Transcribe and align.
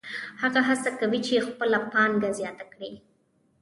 هغه 0.41 0.59
هڅه 0.69 0.89
کوي 0.99 1.19
چې 1.27 1.45
خپله 1.47 1.77
پانګه 1.93 2.29
زیاته 2.39 2.65
کړي 2.73 2.91